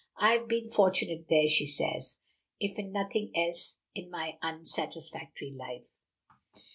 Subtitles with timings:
[0.17, 2.17] "I have been fortunate there," she says,
[2.59, 5.95] "if in nothing else in my unsatisfactory life.